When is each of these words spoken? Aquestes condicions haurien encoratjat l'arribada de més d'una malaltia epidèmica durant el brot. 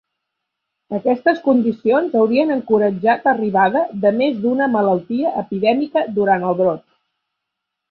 Aquestes 0.99 1.41
condicions 1.47 2.15
haurien 2.21 2.53
encoratjat 2.55 3.29
l'arribada 3.29 3.85
de 4.07 4.13
més 4.23 4.41
d'una 4.47 4.71
malaltia 4.79 5.37
epidèmica 5.45 6.07
durant 6.19 6.51
el 6.53 6.61
brot. 6.65 6.85